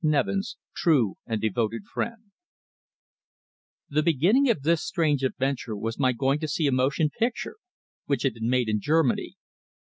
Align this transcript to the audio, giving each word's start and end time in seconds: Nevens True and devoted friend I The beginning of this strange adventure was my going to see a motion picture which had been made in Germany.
Nevens 0.03 0.57
True 0.75 1.17
and 1.27 1.39
devoted 1.39 1.85
friend 1.85 2.23
I 2.23 2.25
The 3.93 4.01
beginning 4.01 4.49
of 4.49 4.63
this 4.63 4.83
strange 4.83 5.23
adventure 5.23 5.77
was 5.77 5.99
my 5.99 6.11
going 6.11 6.39
to 6.39 6.47
see 6.47 6.65
a 6.65 6.71
motion 6.71 7.11
picture 7.11 7.57
which 8.07 8.23
had 8.23 8.33
been 8.33 8.49
made 8.49 8.67
in 8.67 8.79
Germany. 8.81 9.35